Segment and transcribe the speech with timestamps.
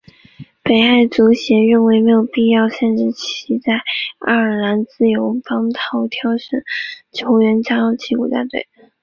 [0.63, 3.83] 北爱足协认为没有必要限制其在
[4.17, 5.69] 爱尔兰自由邦
[6.09, 6.63] 挑选
[7.11, 8.67] 球员加入其国家队。